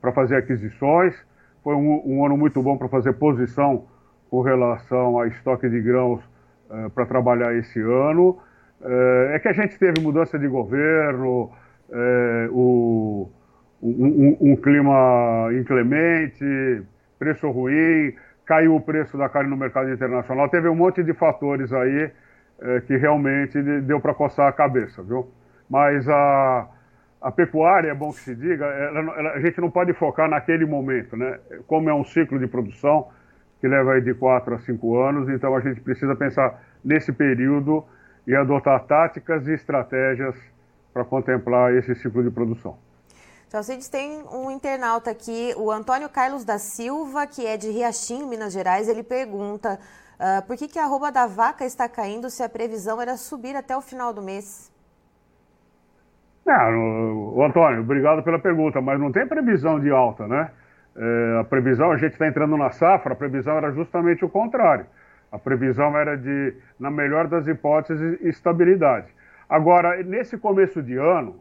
para 0.00 0.12
fazer 0.12 0.36
aquisições, 0.36 1.14
foi 1.62 1.74
um, 1.74 2.02
um 2.04 2.24
ano 2.24 2.36
muito 2.36 2.62
bom 2.62 2.76
para 2.76 2.88
fazer 2.88 3.12
posição 3.14 3.84
com 4.30 4.40
relação 4.40 5.20
a 5.20 5.26
estoque 5.28 5.68
de 5.68 5.80
grãos 5.80 6.20
uh, 6.70 6.90
para 6.90 7.06
trabalhar 7.06 7.54
esse 7.54 7.80
ano. 7.80 8.38
Uh, 8.80 9.30
é 9.30 9.38
que 9.38 9.48
a 9.48 9.52
gente 9.52 9.78
teve 9.78 10.00
mudança 10.00 10.38
de 10.38 10.48
governo, 10.48 11.50
uh, 11.90 12.50
o, 12.50 13.30
um, 13.82 14.52
um, 14.52 14.56
clima 14.56 15.48
inclemente, 15.52 16.82
preço 17.18 17.50
ruim, 17.50 18.14
caiu 18.46 18.76
o 18.76 18.80
preço 18.80 19.16
da 19.18 19.28
carne 19.28 19.50
no 19.50 19.56
mercado 19.56 19.90
internacional. 19.90 20.48
Teve 20.48 20.68
um 20.68 20.74
monte 20.74 21.02
de 21.02 21.12
fatores 21.12 21.72
aí 21.72 22.10
que 22.86 22.96
realmente 22.96 23.60
deu 23.82 24.00
para 24.00 24.14
coçar 24.14 24.48
a 24.48 24.52
cabeça, 24.52 25.02
viu? 25.02 25.28
Mas 25.68 26.08
a, 26.08 26.68
a 27.20 27.30
pecuária, 27.30 27.90
é 27.90 27.94
bom 27.94 28.10
que 28.10 28.20
se 28.20 28.34
diga, 28.34 28.66
ela, 28.66 29.00
ela, 29.18 29.30
a 29.32 29.40
gente 29.40 29.60
não 29.60 29.70
pode 29.70 29.92
focar 29.94 30.28
naquele 30.28 30.64
momento, 30.64 31.16
né? 31.16 31.38
Como 31.66 31.88
é 31.88 31.94
um 31.94 32.04
ciclo 32.04 32.38
de 32.38 32.46
produção, 32.46 33.08
que 33.60 33.68
leva 33.68 33.94
aí 33.94 34.00
de 34.00 34.12
4 34.12 34.54
a 34.54 34.58
5 34.58 34.98
anos, 34.98 35.28
então 35.28 35.54
a 35.56 35.60
gente 35.60 35.80
precisa 35.80 36.14
pensar 36.14 36.60
nesse 36.84 37.12
período 37.12 37.84
e 38.26 38.34
adotar 38.34 38.84
táticas 38.84 39.46
e 39.46 39.52
estratégias 39.52 40.36
para 40.92 41.04
contemplar 41.04 41.72
esse 41.74 41.94
ciclo 41.94 42.22
de 42.22 42.30
produção. 42.30 42.76
Vocês 43.52 43.86
tem 43.86 44.22
um 44.32 44.50
internauta 44.50 45.10
aqui, 45.10 45.52
o 45.58 45.70
Antônio 45.70 46.08
Carlos 46.08 46.42
da 46.42 46.56
Silva, 46.56 47.26
que 47.26 47.46
é 47.46 47.58
de 47.58 47.70
Riachinho, 47.70 48.26
Minas 48.26 48.50
Gerais, 48.50 48.88
ele 48.88 49.02
pergunta 49.02 49.78
uh, 50.18 50.46
por 50.46 50.56
que, 50.56 50.66
que 50.66 50.78
a 50.78 50.84
arroba 50.84 51.12
da 51.12 51.26
vaca 51.26 51.62
está 51.66 51.86
caindo 51.86 52.30
se 52.30 52.42
a 52.42 52.48
previsão 52.48 52.98
era 52.98 53.14
subir 53.18 53.54
até 53.54 53.76
o 53.76 53.82
final 53.82 54.10
do 54.10 54.22
mês? 54.22 54.72
Não, 56.46 57.34
o 57.36 57.44
Antônio, 57.44 57.82
obrigado 57.82 58.22
pela 58.22 58.38
pergunta, 58.38 58.80
mas 58.80 58.98
não 58.98 59.12
tem 59.12 59.26
previsão 59.26 59.78
de 59.78 59.90
alta, 59.90 60.26
né? 60.26 60.50
É, 60.96 61.40
a 61.42 61.44
previsão, 61.44 61.92
a 61.92 61.98
gente 61.98 62.14
está 62.14 62.26
entrando 62.26 62.56
na 62.56 62.70
safra, 62.70 63.12
a 63.12 63.16
previsão 63.16 63.58
era 63.58 63.70
justamente 63.70 64.24
o 64.24 64.30
contrário. 64.30 64.86
A 65.30 65.38
previsão 65.38 65.94
era 65.94 66.16
de, 66.16 66.56
na 66.80 66.90
melhor 66.90 67.28
das 67.28 67.46
hipóteses, 67.46 68.18
estabilidade. 68.22 69.08
Agora, 69.46 70.02
nesse 70.02 70.38
começo 70.38 70.82
de 70.82 70.96
ano, 70.96 71.36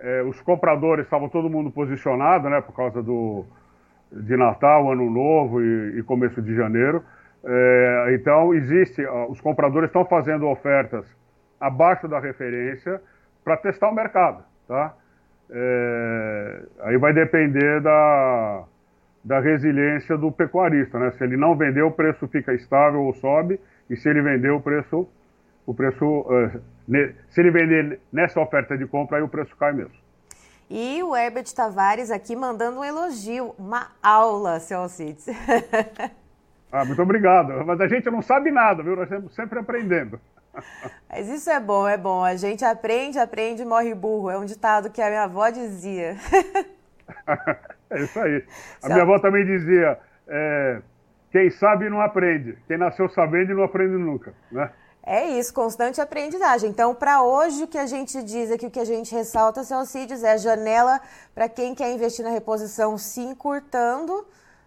é, 0.00 0.22
os 0.22 0.40
compradores 0.40 1.04
estavam 1.04 1.28
todo 1.28 1.50
mundo 1.50 1.70
posicionado, 1.70 2.48
né, 2.48 2.60
por 2.60 2.74
causa 2.74 3.02
do, 3.02 3.44
de 4.10 4.36
Natal, 4.36 4.90
Ano 4.90 5.10
Novo 5.10 5.62
e, 5.62 5.98
e 5.98 6.02
começo 6.02 6.40
de 6.40 6.54
janeiro. 6.54 7.02
É, 7.44 8.14
então, 8.14 8.54
existe, 8.54 9.02
os 9.28 9.40
compradores 9.40 9.88
estão 9.88 10.04
fazendo 10.04 10.46
ofertas 10.46 11.06
abaixo 11.60 12.08
da 12.08 12.18
referência 12.18 13.00
para 13.44 13.56
testar 13.56 13.88
o 13.90 13.94
mercado, 13.94 14.42
tá? 14.66 14.94
É, 15.50 16.62
aí 16.82 16.96
vai 16.96 17.12
depender 17.12 17.80
da, 17.80 18.64
da 19.24 19.40
resiliência 19.40 20.16
do 20.16 20.30
pecuarista, 20.30 20.98
né? 20.98 21.10
Se 21.12 21.24
ele 21.24 21.36
não 21.36 21.56
vender, 21.56 21.82
o 21.82 21.90
preço 21.90 22.28
fica 22.28 22.54
estável 22.54 23.02
ou 23.02 23.12
sobe, 23.14 23.60
e 23.88 23.96
se 23.96 24.08
ele 24.08 24.22
vender, 24.22 24.50
o 24.50 24.60
preço, 24.60 25.08
o 25.70 25.74
preço, 25.74 26.04
uh, 26.04 26.60
ne, 26.88 27.14
se 27.28 27.40
ele 27.40 27.52
vender 27.52 28.00
nessa 28.12 28.40
oferta 28.40 28.76
de 28.76 28.88
compra, 28.88 29.18
aí 29.18 29.22
o 29.22 29.28
preço 29.28 29.56
cai 29.56 29.72
mesmo. 29.72 29.94
E 30.68 31.00
o 31.00 31.16
Herbert 31.16 31.46
Tavares 31.54 32.10
aqui 32.10 32.34
mandando 32.34 32.80
um 32.80 32.84
elogio, 32.84 33.54
uma 33.56 33.92
aula, 34.02 34.58
seu 34.58 34.80
Alcides. 34.80 35.28
ah, 36.72 36.84
muito 36.84 37.00
obrigado. 37.00 37.64
Mas 37.64 37.80
a 37.80 37.86
gente 37.86 38.10
não 38.10 38.20
sabe 38.20 38.50
nada, 38.50 38.82
viu? 38.82 38.96
Nós 38.96 39.04
estamos 39.04 39.32
sempre 39.32 39.60
aprendendo. 39.60 40.20
Mas 41.08 41.28
isso 41.28 41.48
é 41.48 41.60
bom, 41.60 41.86
é 41.86 41.96
bom. 41.96 42.24
A 42.24 42.34
gente 42.34 42.64
aprende, 42.64 43.18
aprende 43.20 43.62
e 43.62 43.64
morre 43.64 43.94
burro. 43.94 44.28
É 44.28 44.36
um 44.36 44.44
ditado 44.44 44.90
que 44.90 45.00
a 45.00 45.08
minha 45.08 45.22
avó 45.22 45.50
dizia. 45.50 46.16
é 47.90 48.02
isso 48.02 48.18
aí. 48.18 48.44
A 48.82 48.88
minha 48.88 49.02
avó 49.02 49.20
também 49.20 49.44
dizia: 49.44 49.98
é, 50.26 50.82
quem 51.30 51.48
sabe 51.50 51.88
não 51.88 52.00
aprende. 52.00 52.58
Quem 52.66 52.76
nasceu 52.76 53.08
sabendo 53.08 53.54
não 53.54 53.62
aprende 53.62 53.96
nunca. 53.96 54.34
Né? 54.50 54.68
É 55.02 55.26
isso, 55.38 55.52
constante 55.54 56.00
aprendizagem. 56.00 56.70
Então, 56.70 56.94
para 56.94 57.22
hoje, 57.22 57.64
o 57.64 57.66
que 57.66 57.78
a 57.78 57.86
gente 57.86 58.22
diz 58.22 58.50
aqui, 58.50 58.66
o 58.66 58.70
que 58.70 58.78
a 58.78 58.84
gente 58.84 59.14
ressalta, 59.14 59.64
seu 59.64 59.78
Alcides, 59.78 60.22
é 60.22 60.36
janela 60.36 61.00
para 61.34 61.48
quem 61.48 61.74
quer 61.74 61.92
investir 61.92 62.24
na 62.24 62.30
reposição 62.30 62.98
se 62.98 63.20
encurtando, 63.20 64.26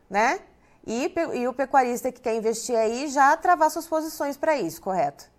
né? 0.10 0.40
E, 0.86 1.13
e 1.36 1.48
o 1.48 1.54
pecuarista 1.54 2.12
que 2.12 2.20
quer 2.20 2.36
investir 2.36 2.75
aí 2.75 3.08
já 3.08 3.38
travar 3.38 3.70
suas 3.70 3.88
posições 3.88 4.36
para 4.36 4.58
isso, 4.58 4.82
correto? 4.82 5.32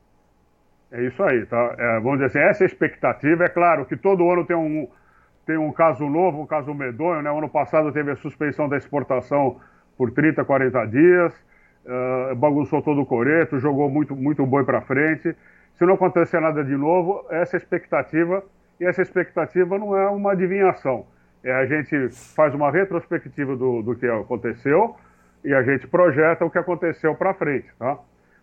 É 0.90 1.02
isso 1.02 1.22
aí, 1.22 1.44
tá? 1.46 1.74
É, 1.76 2.00
vamos 2.00 2.20
dizer 2.20 2.26
assim, 2.26 2.38
essa 2.38 2.64
expectativa, 2.64 3.44
é 3.44 3.48
claro 3.48 3.84
que 3.84 3.96
todo 3.96 4.30
ano 4.30 4.46
tem 4.46 4.56
um, 4.56 4.88
tem 5.44 5.58
um 5.58 5.72
caso 5.72 6.08
novo, 6.08 6.40
um 6.40 6.46
caso 6.46 6.72
medonho, 6.72 7.20
né? 7.20 7.30
O 7.30 7.38
ano 7.38 7.48
passado 7.48 7.92
teve 7.92 8.12
a 8.12 8.16
suspensão 8.16 8.68
da 8.68 8.76
exportação 8.76 9.60
por 9.98 10.12
30, 10.12 10.44
40 10.44 10.86
dias, 10.86 11.34
uh, 11.86 12.34
bagunçou 12.34 12.82
todo 12.82 13.00
o 13.00 13.06
coreto, 13.06 13.58
jogou 13.58 13.90
muito, 13.90 14.14
muito 14.14 14.44
boi 14.46 14.64
para 14.64 14.80
frente. 14.80 15.34
Se 15.74 15.84
não 15.84 15.94
acontecer 15.94 16.40
nada 16.40 16.64
de 16.64 16.76
novo, 16.76 17.26
essa 17.30 17.56
expectativa, 17.56 18.42
e 18.80 18.84
essa 18.84 19.02
expectativa 19.02 19.78
não 19.78 19.96
é 19.96 20.08
uma 20.08 20.32
adivinhação. 20.32 21.06
É, 21.42 21.52
a 21.52 21.66
gente 21.66 22.08
faz 22.34 22.54
uma 22.54 22.70
retrospectiva 22.70 23.54
do, 23.56 23.82
do 23.82 23.94
que 23.94 24.06
aconteceu 24.06 24.96
e 25.44 25.52
a 25.52 25.62
gente 25.62 25.86
projeta 25.86 26.44
o 26.44 26.50
que 26.50 26.58
aconteceu 26.58 27.14
para 27.14 27.34
frente, 27.34 27.68
tá? 27.78 27.98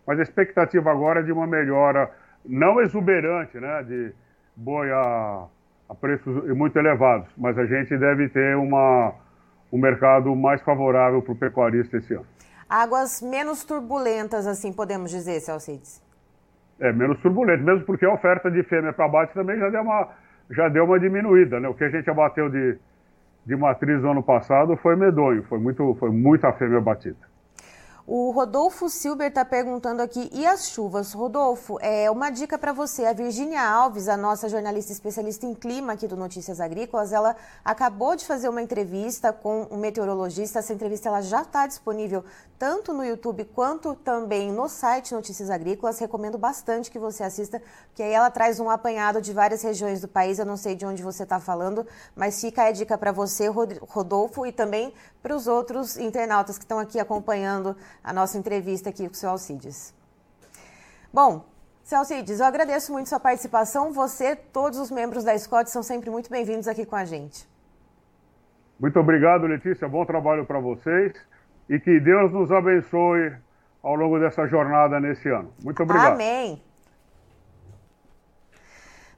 Mas 0.06 0.18
a 0.20 0.22
expectativa 0.22 0.90
agora 0.90 1.20
é 1.20 1.22
de 1.22 1.32
uma 1.32 1.46
melhora 1.46 2.10
não 2.44 2.80
exuberante, 2.80 3.58
né, 3.58 3.82
de 3.82 4.12
boi 4.56 4.90
a, 4.90 5.46
a 5.88 5.94
preços 5.94 6.44
muito 6.56 6.78
elevados, 6.78 7.28
mas 7.36 7.58
a 7.58 7.66
gente 7.66 7.96
deve 7.96 8.28
ter 8.28 8.56
uma, 8.56 9.14
um 9.72 9.78
mercado 9.78 10.34
mais 10.34 10.60
favorável 10.62 11.22
para 11.22 11.32
o 11.32 11.36
pecuarista 11.36 11.96
esse 11.96 12.14
ano. 12.14 12.26
Águas 12.72 13.20
menos 13.20 13.64
turbulentas, 13.64 14.46
assim 14.46 14.72
podemos 14.72 15.10
dizer, 15.10 15.40
Celcides? 15.40 16.02
É, 16.80 16.90
menos 16.90 17.20
turbulento, 17.20 17.62
mesmo 17.62 17.84
porque 17.84 18.06
a 18.06 18.14
oferta 18.14 18.50
de 18.50 18.62
fêmea 18.62 18.94
para 18.94 19.04
abate 19.04 19.34
também 19.34 19.58
já 19.58 19.68
deu 19.68 19.82
uma, 19.82 20.08
já 20.50 20.68
deu 20.70 20.86
uma 20.86 20.98
diminuída, 20.98 21.60
né? 21.60 21.68
O 21.68 21.74
que 21.74 21.84
a 21.84 21.90
gente 21.90 22.08
abateu 22.08 22.48
de, 22.48 22.78
de 23.44 23.56
matriz 23.56 24.00
no 24.00 24.12
ano 24.12 24.22
passado 24.22 24.74
foi 24.78 24.96
medonho, 24.96 25.42
foi, 25.50 25.58
muito, 25.58 25.94
foi 25.96 26.08
muita 26.08 26.50
fêmea 26.54 26.80
batida. 26.80 27.18
O 28.04 28.32
Rodolfo 28.32 28.88
Silber 28.88 29.28
está 29.28 29.44
perguntando 29.44 30.02
aqui, 30.02 30.28
e 30.32 30.44
as 30.44 30.70
chuvas? 30.70 31.12
Rodolfo, 31.12 31.78
é 31.80 32.10
uma 32.10 32.30
dica 32.30 32.58
para 32.58 32.72
você. 32.72 33.04
A 33.04 33.12
Virgínia 33.12 33.62
Alves, 33.62 34.08
a 34.08 34.16
nossa 34.16 34.48
jornalista 34.48 34.90
especialista 34.90 35.46
em 35.46 35.54
clima 35.54 35.92
aqui 35.92 36.08
do 36.08 36.16
Notícias 36.16 36.60
Agrícolas, 36.60 37.12
ela 37.12 37.36
acabou 37.64 38.16
de 38.16 38.26
fazer 38.26 38.48
uma 38.48 38.60
entrevista 38.60 39.32
com 39.32 39.68
um 39.70 39.76
meteorologista. 39.76 40.58
Essa 40.58 40.72
entrevista 40.72 41.08
ela 41.08 41.20
já 41.20 41.42
está 41.42 41.64
disponível 41.64 42.24
tanto 42.58 42.92
no 42.92 43.04
YouTube 43.04 43.44
quanto 43.54 43.94
também 43.94 44.50
no 44.50 44.68
site 44.68 45.14
Notícias 45.14 45.48
Agrícolas. 45.48 46.00
Recomendo 46.00 46.36
bastante 46.36 46.90
que 46.90 46.98
você 46.98 47.22
assista, 47.22 47.62
porque 47.86 48.02
aí 48.02 48.12
ela 48.12 48.30
traz 48.30 48.58
um 48.58 48.68
apanhado 48.68 49.20
de 49.20 49.32
várias 49.32 49.62
regiões 49.62 50.00
do 50.00 50.08
país. 50.08 50.40
Eu 50.40 50.46
não 50.46 50.56
sei 50.56 50.74
de 50.74 50.84
onde 50.84 51.04
você 51.04 51.22
está 51.22 51.38
falando, 51.38 51.86
mas 52.16 52.40
fica 52.40 52.64
a 52.64 52.72
dica 52.72 52.98
para 52.98 53.12
você, 53.12 53.46
Rodolfo, 53.46 54.44
e 54.44 54.50
também 54.50 54.92
para 55.22 55.36
os 55.36 55.46
outros 55.46 55.96
internautas 55.96 56.58
que 56.58 56.64
estão 56.64 56.80
aqui 56.80 56.98
acompanhando 56.98 57.76
a 58.02 58.12
nossa 58.12 58.38
entrevista 58.38 58.90
aqui 58.90 59.06
com 59.06 59.14
o 59.14 59.16
seu 59.16 59.30
Alcides. 59.30 59.94
Bom, 61.12 61.44
seu 61.82 61.98
Alcides, 61.98 62.40
eu 62.40 62.46
agradeço 62.46 62.92
muito 62.92 63.08
sua 63.08 63.20
participação. 63.20 63.92
Você, 63.92 64.36
todos 64.36 64.78
os 64.78 64.90
membros 64.90 65.24
da 65.24 65.36
Scott 65.38 65.70
são 65.70 65.82
sempre 65.82 66.10
muito 66.10 66.30
bem-vindos 66.30 66.68
aqui 66.68 66.86
com 66.86 66.96
a 66.96 67.04
gente. 67.04 67.48
Muito 68.78 68.98
obrigado, 68.98 69.46
Letícia. 69.46 69.88
Bom 69.88 70.04
trabalho 70.04 70.44
para 70.46 70.58
vocês 70.58 71.14
e 71.68 71.78
que 71.78 72.00
Deus 72.00 72.32
nos 72.32 72.50
abençoe 72.50 73.32
ao 73.82 73.94
longo 73.94 74.18
dessa 74.18 74.46
jornada 74.46 74.98
nesse 75.00 75.28
ano. 75.28 75.52
Muito 75.62 75.82
obrigado. 75.82 76.14
Amém. 76.14 76.71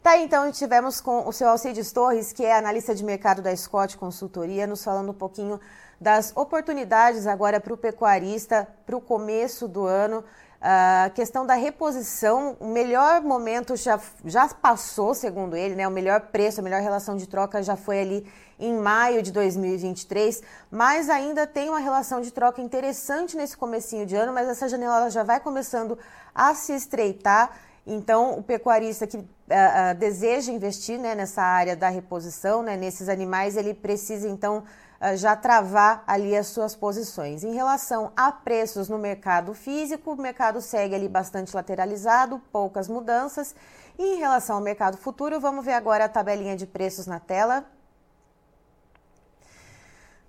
Tá, 0.04 0.18
então 0.18 0.52
tivemos 0.52 1.00
com 1.00 1.26
o 1.26 1.32
seu 1.32 1.48
Alcides 1.48 1.90
Torres, 1.90 2.30
que 2.30 2.44
é 2.44 2.54
analista 2.54 2.94
de 2.94 3.02
mercado 3.02 3.40
da 3.40 3.56
Scott 3.56 3.96
Consultoria, 3.96 4.66
nos 4.66 4.84
falando 4.84 5.12
um 5.12 5.14
pouquinho 5.14 5.58
das 5.98 6.30
oportunidades 6.36 7.26
agora 7.26 7.58
para 7.58 7.72
o 7.72 7.76
pecuarista 7.78 8.68
para 8.84 8.94
o 8.94 9.00
começo 9.00 9.66
do 9.66 9.86
ano. 9.86 10.22
A 10.60 11.10
questão 11.14 11.46
da 11.46 11.54
reposição, 11.54 12.54
o 12.60 12.66
melhor 12.66 13.22
momento 13.22 13.76
já, 13.76 13.98
já 14.26 14.46
passou, 14.48 15.14
segundo 15.14 15.56
ele, 15.56 15.74
né? 15.74 15.88
O 15.88 15.90
melhor 15.90 16.20
preço, 16.20 16.60
a 16.60 16.62
melhor 16.62 16.82
relação 16.82 17.16
de 17.16 17.26
troca 17.26 17.62
já 17.62 17.74
foi 17.74 17.98
ali 18.02 18.30
em 18.60 18.74
maio 18.74 19.22
de 19.22 19.32
2023, 19.32 20.42
mas 20.70 21.08
ainda 21.08 21.46
tem 21.46 21.70
uma 21.70 21.78
relação 21.78 22.20
de 22.20 22.30
troca 22.30 22.60
interessante 22.60 23.38
nesse 23.38 23.56
comecinho 23.56 24.04
de 24.04 24.14
ano, 24.14 24.34
mas 24.34 24.50
essa 24.50 24.68
janela 24.68 25.08
já 25.08 25.22
vai 25.22 25.40
começando 25.40 25.98
a 26.34 26.54
se 26.54 26.74
estreitar. 26.74 27.52
Então, 27.86 28.38
o 28.38 28.42
pecuarista 28.42 29.06
que 29.06 29.24
uh, 29.48 29.94
deseja 29.98 30.52
investir 30.52 30.98
né, 30.98 31.14
nessa 31.14 31.42
área 31.42 31.76
da 31.76 31.88
reposição, 31.88 32.62
né, 32.62 32.76
nesses 32.76 33.08
animais, 33.08 33.56
ele 33.56 33.74
precisa 33.74 34.28
então 34.28 34.64
uh, 35.00 35.16
já 35.16 35.36
travar 35.36 36.02
ali 36.06 36.36
as 36.36 36.48
suas 36.48 36.74
posições. 36.74 37.44
Em 37.44 37.54
relação 37.54 38.12
a 38.16 38.32
preços 38.32 38.88
no 38.88 38.98
mercado 38.98 39.54
físico, 39.54 40.12
o 40.12 40.16
mercado 40.16 40.60
segue 40.60 40.94
ali 40.94 41.08
bastante 41.08 41.54
lateralizado, 41.54 42.40
poucas 42.52 42.88
mudanças. 42.88 43.54
E 43.98 44.16
em 44.16 44.18
relação 44.18 44.56
ao 44.56 44.62
mercado 44.62 44.96
futuro, 44.96 45.40
vamos 45.40 45.64
ver 45.64 45.74
agora 45.74 46.06
a 46.06 46.08
tabelinha 46.08 46.56
de 46.56 46.66
preços 46.66 47.06
na 47.06 47.20
tela. 47.20 47.64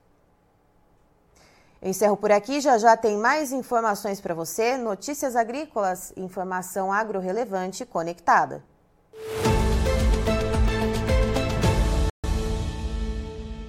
Eu 1.80 1.90
encerro 1.90 2.16
por 2.16 2.32
aqui, 2.32 2.60
já 2.60 2.76
já 2.76 2.96
tem 2.96 3.16
mais 3.16 3.52
informações 3.52 4.20
para 4.20 4.34
você, 4.34 4.76
notícias 4.76 5.36
agrícolas, 5.36 6.12
informação 6.16 6.92
agro-relevante 6.92 7.86
conectada. 7.86 8.64